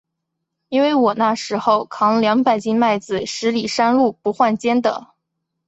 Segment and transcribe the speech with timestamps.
[0.69, 5.09] 因为我那时候，扛两百斤麦子，十里山路不换肩的。